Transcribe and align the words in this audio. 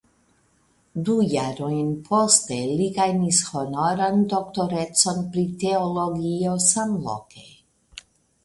Du 1.09 1.17
jarojn 1.33 1.91
poste 2.07 2.57
li 2.79 2.87
gajnis 2.95 3.41
honoran 3.57 4.19
doktorecon 4.33 5.23
pri 5.37 5.47
teologio 5.65 6.57
samloke. 6.73 7.47